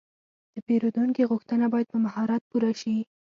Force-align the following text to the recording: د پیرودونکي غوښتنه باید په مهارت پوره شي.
د 0.53 0.55
پیرودونکي 0.67 1.23
غوښتنه 1.31 1.65
باید 1.73 1.87
په 1.93 1.97
مهارت 2.05 2.41
پوره 2.49 2.71
شي. 2.81 2.97